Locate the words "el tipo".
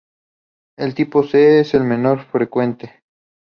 0.79-1.21